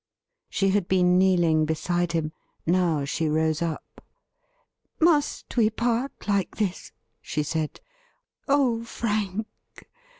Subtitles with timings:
[0.49, 2.31] She had been kneeling beside him.
[2.65, 4.03] Now she rose up.'
[4.99, 6.91] Must we part like this?
[7.21, 7.79] she said.'
[8.47, 9.45] Oh, Frank